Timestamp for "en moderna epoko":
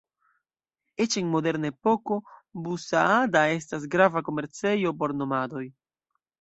1.21-2.17